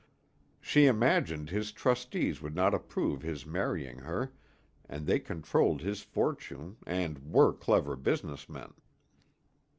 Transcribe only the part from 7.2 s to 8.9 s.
were clever business men.